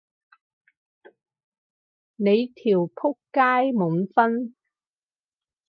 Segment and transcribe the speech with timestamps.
[2.15, 4.55] 你條僕街滿分？